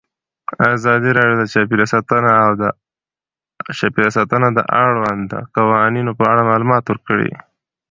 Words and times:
ازادي 0.73 1.09
راډیو 1.17 1.39
د 2.59 3.75
چاپیریال 3.79 4.09
ساتنه 4.17 4.47
د 4.53 4.59
اړونده 4.85 5.39
قوانینو 5.57 6.11
په 6.19 6.23
اړه 6.31 6.41
معلومات 6.49 6.83
ورکړي. 6.87 7.31